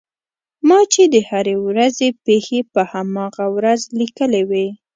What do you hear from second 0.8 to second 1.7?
چې د هرې